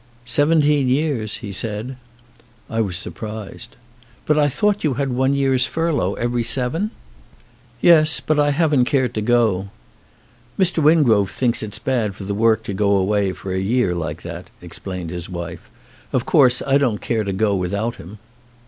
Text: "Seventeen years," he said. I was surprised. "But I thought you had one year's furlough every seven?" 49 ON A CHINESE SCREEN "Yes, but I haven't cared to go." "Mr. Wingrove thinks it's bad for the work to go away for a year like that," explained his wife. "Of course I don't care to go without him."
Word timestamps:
"Seventeen 0.25 0.89
years," 0.89 1.37
he 1.45 1.53
said. 1.53 1.95
I 2.71 2.81
was 2.81 2.97
surprised. 2.97 3.75
"But 4.25 4.35
I 4.35 4.49
thought 4.49 4.83
you 4.83 4.95
had 4.95 5.11
one 5.13 5.35
year's 5.35 5.67
furlough 5.67 6.15
every 6.15 6.41
seven?" 6.41 6.89
49 6.89 6.89
ON 6.89 6.89
A 6.89 6.95
CHINESE 6.95 7.77
SCREEN 7.77 7.89
"Yes, 7.91 8.19
but 8.21 8.39
I 8.39 8.49
haven't 8.49 8.85
cared 8.85 9.13
to 9.13 9.21
go." 9.21 9.69
"Mr. 10.57 10.81
Wingrove 10.81 11.29
thinks 11.29 11.61
it's 11.61 11.77
bad 11.77 12.15
for 12.15 12.23
the 12.23 12.33
work 12.33 12.63
to 12.63 12.73
go 12.73 12.95
away 12.97 13.31
for 13.31 13.53
a 13.53 13.59
year 13.59 13.93
like 13.93 14.23
that," 14.23 14.49
explained 14.59 15.11
his 15.11 15.29
wife. 15.29 15.69
"Of 16.11 16.25
course 16.25 16.63
I 16.65 16.79
don't 16.79 16.97
care 16.99 17.23
to 17.23 17.31
go 17.31 17.55
without 17.55 17.97
him." 17.97 18.17